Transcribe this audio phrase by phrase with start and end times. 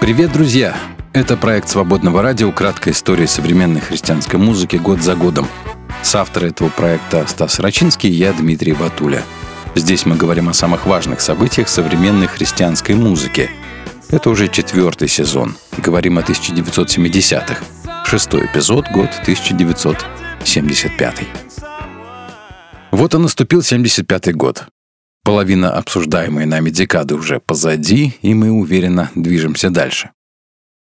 [0.00, 0.76] Привет, друзья!
[1.12, 2.50] Это проект «Свободного радио.
[2.50, 5.46] Краткая история современной христианской музыки год за годом».
[6.02, 9.22] С автора этого проекта Стас Рачинский и я, Дмитрий Батуля.
[9.74, 13.50] Здесь мы говорим о самых важных событиях современной христианской музыки.
[14.08, 15.54] Это уже четвертый сезон.
[15.76, 17.62] Говорим о 1970-х.
[18.06, 21.16] Шестой эпизод, год 1975.
[22.90, 24.64] Вот и наступил 75-й год.
[25.24, 30.10] Половина обсуждаемой нами декады уже позади, и мы уверенно движемся дальше.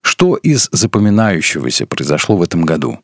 [0.01, 2.99] Что из запоминающегося произошло в этом году?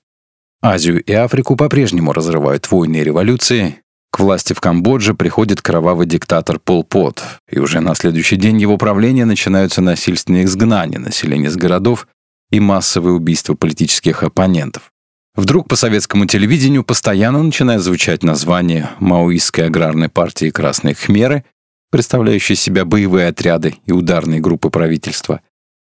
[0.61, 3.77] Азию и Африку по-прежнему разрывают войны и революции.
[4.11, 8.77] К власти в Камбодже приходит кровавый диктатор Пол Пот, и уже на следующий день его
[8.77, 12.07] правления начинаются насильственные изгнания населения с городов
[12.51, 14.90] и массовые убийства политических оппонентов.
[15.35, 21.45] Вдруг по советскому телевидению постоянно начинает звучать название Маоистской аграрной партии «Красные Хмеры»,
[21.89, 25.41] представляющие себя боевые отряды и ударные группы правительства.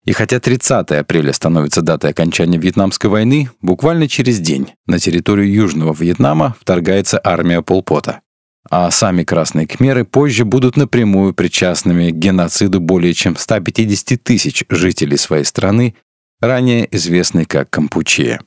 [0.04, 5.94] И хотя 30 апреля становится датой окончания Вьетнамской войны, буквально через день на территорию Южного
[5.94, 8.20] Вьетнама вторгается армия Полпота.
[8.68, 15.18] А сами Красные Кхмеры позже будут напрямую причастными к геноциду более чем 150 тысяч жителей
[15.18, 15.94] своей страны,
[16.40, 18.40] ранее известной как Кампучия.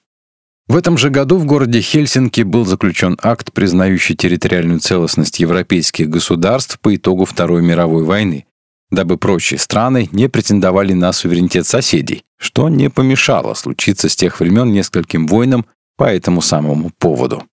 [0.67, 6.77] В этом же году в городе Хельсинки был заключен акт, признающий территориальную целостность европейских государств
[6.81, 8.45] по итогу Второй мировой войны,
[8.91, 14.73] дабы прочие страны не претендовали на суверенитет соседей, что не помешало случиться с тех времен
[14.73, 15.65] нескольким войнам
[15.95, 17.43] по этому самому поводу.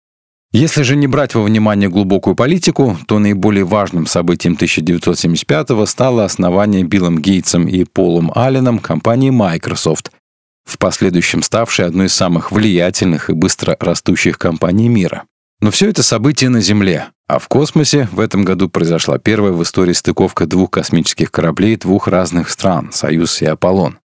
[0.50, 6.82] Если же не брать во внимание глубокую политику, то наиболее важным событием 1975 стало основание
[6.82, 10.10] Биллом Гейтсом и Полом Алленом компании Microsoft–
[10.64, 15.24] в последующем ставшей одной из самых влиятельных и быстро растущих компаний мира.
[15.60, 19.62] Но все это события на Земле, а в космосе в этом году произошла первая в
[19.62, 23.98] истории стыковка двух космических кораблей двух разных стран– «Союз» и «Аполлон».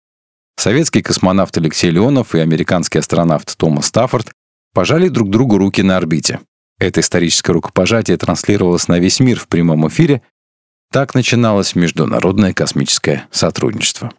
[0.56, 4.32] Советский космонавт Алексей Леонов и американский астронавт Томас Стаффорд
[4.74, 6.40] пожали друг другу руки на орбите.
[6.78, 10.22] Это историческое рукопожатие транслировалось на весь мир в прямом эфире.
[10.92, 14.12] Так начиналось международное космическое сотрудничество.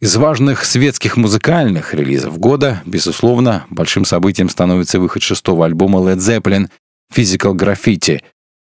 [0.00, 6.70] Из важных светских музыкальных релизов года, безусловно, большим событием становится выход шестого альбома Led Zeppelin
[7.14, 8.22] «Physical Graffiti»,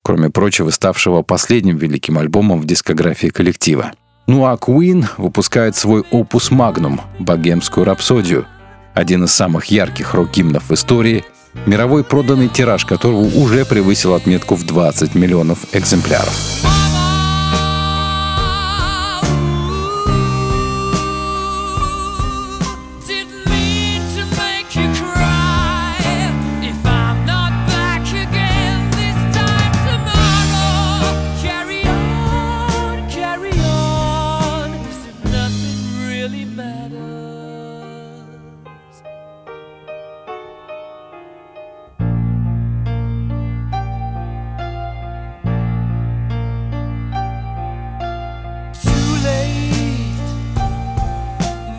[0.04, 3.94] кроме прочего, ставшего последним великим альбомом в дискографии коллектива.
[4.28, 8.46] Ну а Queen выпускает свой опус Magnum «Богемскую рапсодию»,
[8.94, 11.24] один из самых ярких рок-гимнов в истории,
[11.66, 16.81] мировой проданный тираж которого уже превысил отметку в 20 миллионов экземпляров.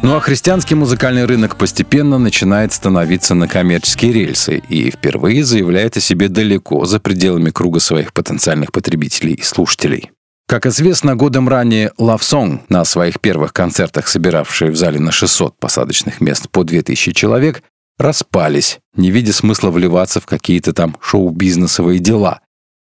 [0.02, 6.00] Ну а христианский музыкальный рынок постепенно начинает становиться на коммерческие рельсы и впервые заявляет о
[6.00, 10.10] себе далеко за пределами круга своих потенциальных потребителей и слушателей.
[10.48, 15.56] Как известно, годом ранее Love Song на своих первых концертах, собиравшие в зале на 600
[15.60, 17.62] посадочных мест по 2000 человек,
[17.96, 22.40] распались, не видя смысла вливаться в какие-то там шоу-бизнесовые дела,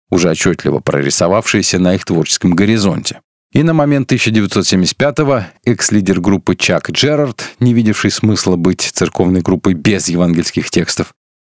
[0.08, 3.20] уже отчетливо прорисовавшиеся на их творческом горизонте.
[3.52, 10.08] И на момент 1975-го экс-лидер группы Чак Джерард, не видевший смысла быть церковной группой без
[10.08, 11.14] евангельских текстов,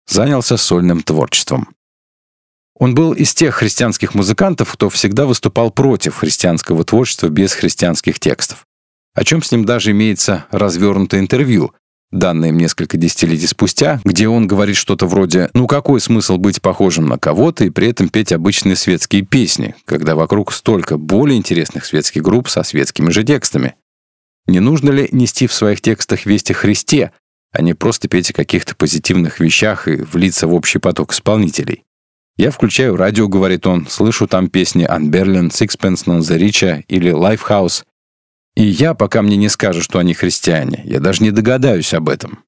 [0.06, 1.68] занялся сольным творчеством.
[2.78, 8.64] Он был из тех христианских музыкантов, кто всегда выступал против христианского творчества без христианских текстов.
[9.12, 11.74] О чем с ним даже имеется развернутое интервью,
[12.10, 17.18] данные несколько десятилетий спустя, где он говорит что-то вроде «Ну какой смысл быть похожим на
[17.18, 22.48] кого-то и при этом петь обычные светские песни, когда вокруг столько более интересных светских групп
[22.48, 23.74] со светскими же текстами?
[24.46, 27.12] Не нужно ли нести в своих текстах вести Христе,
[27.52, 31.84] а не просто петь о каких-то позитивных вещах и влиться в общий поток исполнителей?»
[32.36, 37.82] Я включаю радио, говорит он, слышу там песни Unberlin, Sixpence Richer или Lifehouse,
[38.56, 42.44] и я, пока мне не скажут, что они христиане, я даже не догадаюсь об этом.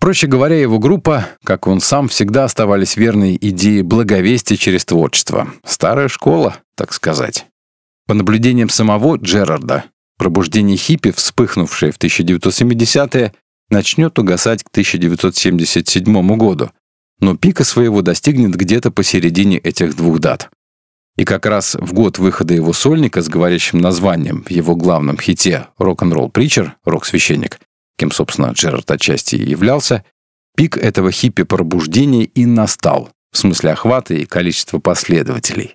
[0.00, 5.52] Проще говоря, его группа, как он сам, всегда оставались верной идее благовестия через творчество.
[5.64, 7.46] Старая школа, так сказать.
[8.06, 9.84] По наблюдениям самого Джерарда,
[10.16, 13.32] пробуждение хиппи, вспыхнувшее в 1970-е,
[13.70, 16.70] начнет угасать к 1977 году,
[17.20, 20.48] но пика своего достигнет где-то посередине этих двух дат.
[21.18, 25.66] И как раз в год выхода его сольника с говорящим названием в его главном хите
[25.76, 27.58] «Рок-н-ролл притчер», «Рок-священник»,
[27.98, 30.04] кем, собственно, Джерард отчасти и являлся,
[30.56, 35.74] пик этого хиппи-пробуждения и настал, в смысле охвата и количества последователей.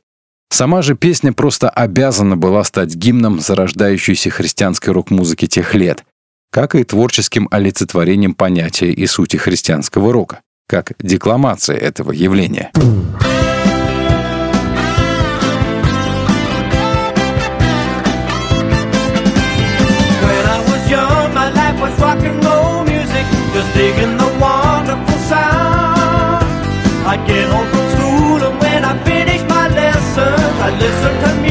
[0.50, 6.06] Сама же песня просто обязана была стать гимном зарождающейся христианской рок-музыки тех лет,
[6.52, 12.72] как и творческим олицетворением понятия и сути христианского рока, как декламация этого явления.
[23.74, 26.46] Digging the wonderful sound.
[27.12, 31.43] I get home from school and when I finish my lessons, I listen to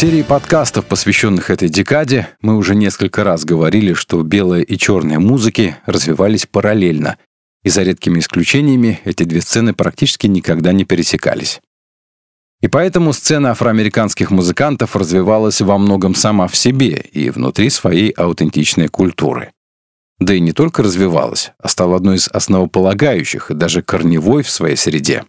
[0.00, 5.76] серии подкастов, посвященных этой декаде, мы уже несколько раз говорили, что белая и черная музыки
[5.84, 7.18] развивались параллельно,
[7.64, 11.60] и за редкими исключениями эти две сцены практически никогда не пересекались.
[12.62, 18.88] И поэтому сцена афроамериканских музыкантов развивалась во многом сама в себе и внутри своей аутентичной
[18.88, 19.52] культуры.
[20.18, 24.76] Да и не только развивалась, а стала одной из основополагающих и даже корневой в своей
[24.76, 25.24] среде.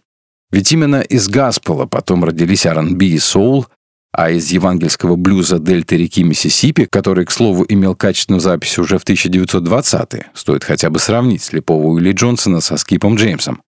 [0.50, 3.66] Ведь именно из гаспела потом родились R&B и соул,
[4.12, 9.04] а из евангельского блюза дельты реки Миссисипи, который, к слову, имел качественную запись уже в
[9.04, 13.62] 1920-е, стоит хотя бы сравнить слепого Уилли Джонсона со Скипом Джеймсом.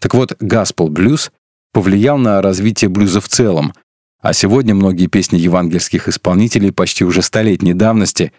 [0.00, 1.30] Так вот, гаспел-блюз
[1.72, 3.74] повлиял на развитие блюза в целом,
[4.22, 8.32] а сегодня многие песни евангельских исполнителей почти уже столетней давности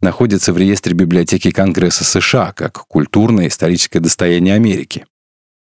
[0.00, 5.06] находятся в реестре библиотеки Конгресса США как культурное историческое достояние Америки.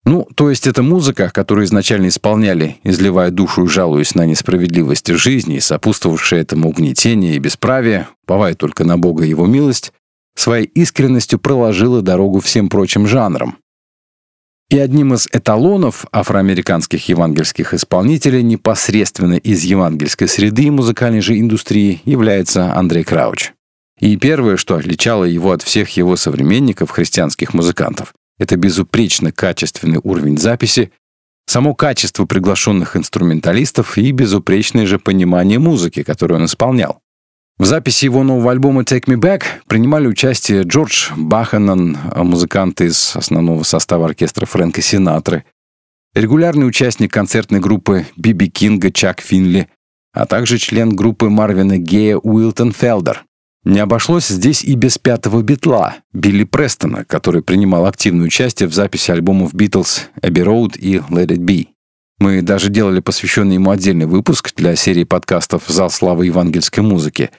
[0.09, 5.57] Ну, то есть это музыка, которую изначально исполняли, изливая душу и жалуясь на несправедливость жизни
[5.57, 9.93] и сопутствовавшее этому угнетение и бесправие, повая только на Бога и Его милость,
[10.35, 13.57] своей искренностью проложила дорогу всем прочим жанрам.
[14.71, 22.01] И одним из эталонов афроамериканских евангельских исполнителей непосредственно из евангельской среды и музыкальной же индустрии
[22.05, 23.51] является Андрей Крауч.
[23.99, 30.37] И первое, что отличало его от всех его современников, христианских музыкантов, это безупречно качественный уровень
[30.37, 30.91] записи,
[31.45, 37.01] само качество приглашенных инструменталистов и безупречное же понимание музыки, которую он исполнял.
[37.57, 43.63] В записи его нового альбома «Take Me Back» принимали участие Джордж Баханан, музыкант из основного
[43.63, 45.43] состава оркестра Фрэнка Синатры,
[46.15, 49.67] регулярный участник концертной группы Биби Кинга Чак Финли,
[50.13, 53.25] а также член группы Марвина Гея Уилтон Фелдер.
[53.69, 59.11] Не обошлось здесь и без пятого битла, Билли Престона, который принимал активное участие в записи
[59.11, 61.67] альбомов Beatles Abbey Road и Let It Be.
[62.17, 67.29] Мы даже делали посвященный ему отдельный выпуск для серии подкастов «Зал славы евангельской музыки».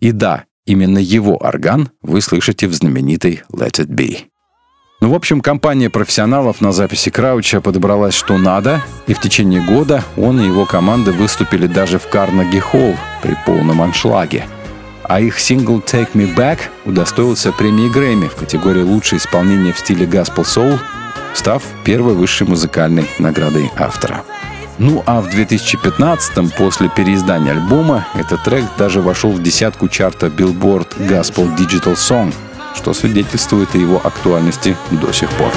[0.00, 4.24] И да, именно его орган вы слышите в знаменитой Let It Be.
[5.00, 10.04] Ну, в общем, компания профессионалов на записи Крауча подобралась что надо, и в течение года
[10.18, 14.44] он и его команда выступили даже в Карнеги-Холл при полном аншлаге–
[15.10, 20.06] а их сингл «Take Me Back» удостоился премии Грэмми в категории «Лучшее исполнение в стиле
[20.06, 20.78] Gospel Soul»,
[21.34, 24.22] став первой высшей музыкальной наградой автора.
[24.78, 30.96] Ну а в 2015-м, после переиздания альбома, этот трек даже вошел в десятку чарта Billboard
[31.00, 32.32] Gospel Digital Song,
[32.76, 35.50] что свидетельствует о его актуальности до сих пор.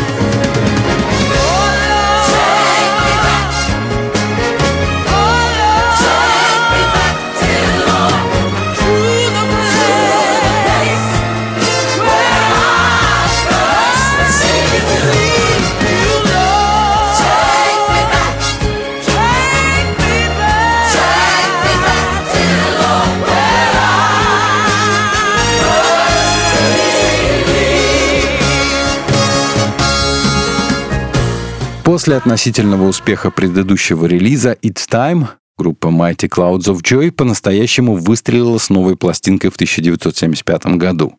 [32.04, 35.26] После относительного успеха предыдущего релиза «It's Time»
[35.58, 41.16] группа Mighty Clouds of Joy по-настоящему выстрелила с новой пластинкой в 1975 году.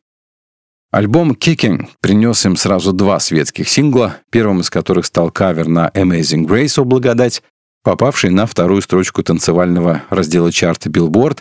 [0.90, 6.44] Альбом «Kicking» принес им сразу два светских сингла, первым из которых стал кавер на «Amazing
[6.44, 7.42] Grace» «О благодать»,
[7.82, 11.38] попавший на вторую строчку танцевального раздела чарта Billboard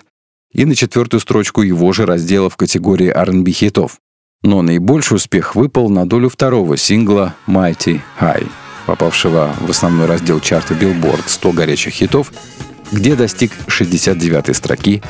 [0.54, 4.00] и на четвертую строчку его же раздела в категории R&B хитов.
[4.42, 8.48] Но наибольший успех выпал на долю второго сингла «Mighty High»,
[8.86, 12.32] попавшего в основной раздел чарта Billboard 100 горячих хитов,
[12.92, 15.02] где достиг 69-й строки,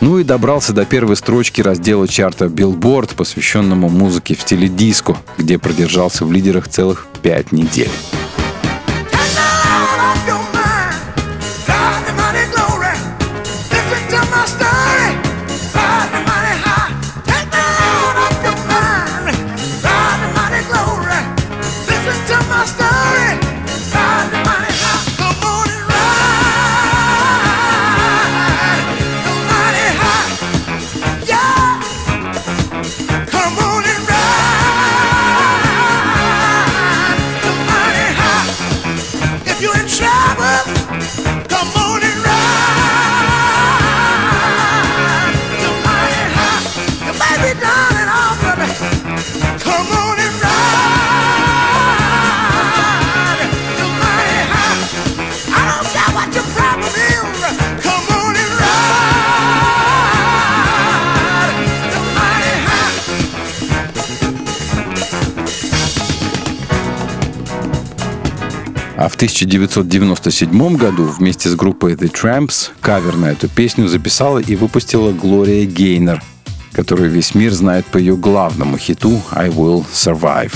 [0.00, 5.58] ну и добрался до первой строчки раздела чарта Billboard, посвященному музыке в стиле диско, где
[5.58, 7.90] продержался в лидерах целых пять недель.
[69.02, 74.54] А в 1997 году вместе с группой The Tramps кавер на эту песню записала и
[74.54, 76.22] выпустила Глория Гейнер,
[76.70, 80.52] которую весь мир знает по ее главному хиту «I Will Survive».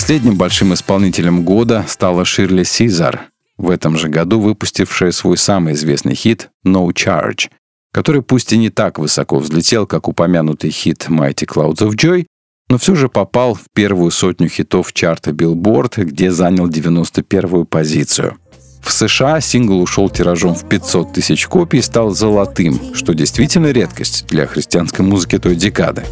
[0.00, 3.28] Последним большим исполнителем года стала Ширли Сизар,
[3.58, 7.50] в этом же году выпустившая свой самый известный хит «No Charge»,
[7.92, 12.24] который пусть и не так высоко взлетел, как упомянутый хит «Mighty Clouds of Joy»,
[12.70, 18.38] но все же попал в первую сотню хитов чарта Billboard, где занял 91-ю позицию.
[18.82, 24.26] В США сингл ушел тиражом в 500 тысяч копий и стал золотым, что действительно редкость
[24.28, 26.04] для христианской музыки той декады.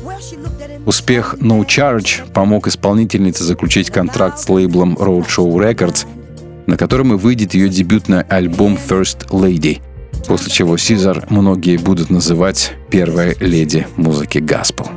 [0.88, 6.06] Успех No Charge помог исполнительнице заключить контракт с лейблом Roadshow Records,
[6.66, 9.82] на котором и выйдет ее дебютный альбом First Lady,
[10.26, 14.88] после чего Сизар многие будут называть первой леди музыки гаспел.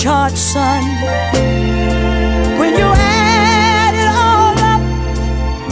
[0.00, 0.82] Charge, son.
[2.58, 4.82] When you add it all up,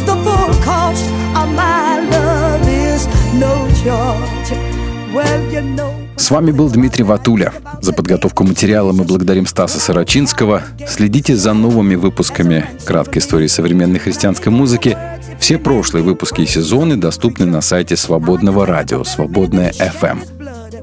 [0.05, 1.05] the full cost
[1.35, 3.07] of my love is
[3.45, 4.51] no charge.
[5.15, 5.95] Well, you know.
[6.17, 7.55] С вами был Дмитрий Ватуля.
[7.81, 10.63] За подготовку материала мы благодарим Стаса Сарачинского.
[10.87, 14.99] Следите за новыми выпусками краткой истории современной христианской музыки.
[15.41, 20.38] Все прошлые выпуски и сезоны доступны на сайте Свободного радио «Свободная FM».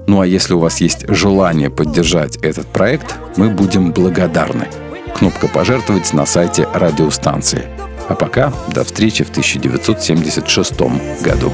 [0.08, 4.68] Ну а если у вас есть желание поддержать этот проект, мы будем благодарны.
[5.16, 7.64] Кнопка «Пожертвовать» на сайте радиостанции.
[8.08, 10.80] А пока до встречи в 1976
[11.22, 11.52] году.